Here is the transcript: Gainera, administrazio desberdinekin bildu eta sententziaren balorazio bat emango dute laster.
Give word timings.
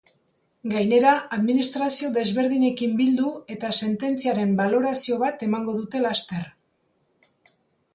Gainera, 0.69 1.11
administrazio 1.37 2.09
desberdinekin 2.15 2.97
bildu 3.03 3.29
eta 3.57 3.73
sententziaren 3.83 4.59
balorazio 4.65 5.23
bat 5.29 5.49
emango 5.53 5.81
dute 5.81 6.07
laster. 6.11 6.55